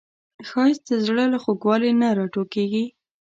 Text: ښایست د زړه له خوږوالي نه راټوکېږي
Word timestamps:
ښایست 0.47 0.83
د 0.89 0.91
زړه 1.05 1.25
له 1.33 1.37
خوږوالي 1.43 1.91
نه 2.01 2.07
راټوکېږي 2.17 2.85